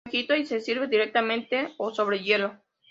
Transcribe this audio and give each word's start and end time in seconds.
Se 0.05 0.17
agita 0.17 0.35
y 0.35 0.47
se 0.47 0.61
sirve 0.61 0.87
directamente 0.87 1.75
o 1.77 1.93
sobre 1.93 2.23
hielo. 2.23 2.57